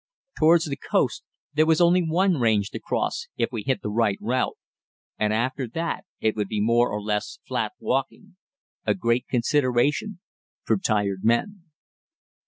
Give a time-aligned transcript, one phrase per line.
[0.39, 1.21] Towards the coast
[1.53, 4.57] there was only one range to cross, if we hit the right route,
[5.19, 8.35] and after that it would be more or less flat walking
[8.83, 10.19] a great consideration
[10.63, 11.65] for tired men.